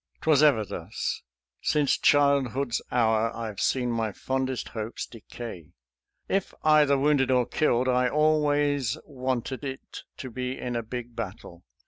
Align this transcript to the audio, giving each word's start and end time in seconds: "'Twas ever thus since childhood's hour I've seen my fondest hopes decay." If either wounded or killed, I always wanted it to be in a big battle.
"'Twas 0.21 0.41
ever 0.41 0.65
thus 0.65 1.21
since 1.61 1.95
childhood's 1.95 2.81
hour 2.91 3.31
I've 3.35 3.61
seen 3.61 3.91
my 3.91 4.11
fondest 4.11 4.69
hopes 4.69 5.05
decay." 5.05 5.73
If 6.27 6.55
either 6.63 6.97
wounded 6.97 7.29
or 7.29 7.45
killed, 7.45 7.87
I 7.87 8.09
always 8.09 8.97
wanted 9.05 9.63
it 9.63 10.01
to 10.17 10.31
be 10.31 10.57
in 10.57 10.75
a 10.75 10.81
big 10.81 11.15
battle. 11.15 11.65